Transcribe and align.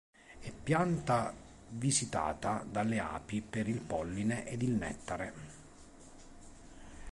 E' 0.39 0.51
pianta 0.51 1.31
visitata 1.69 2.65
dalle 2.67 2.97
api 2.97 3.39
per 3.43 3.69
il 3.69 3.79
polline 3.81 4.47
ed 4.47 4.63
il 4.63 4.71
nettare. 4.71 5.33